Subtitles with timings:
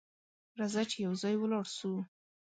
[0.59, 1.91] راځه چې یو ځای ولاړ سو!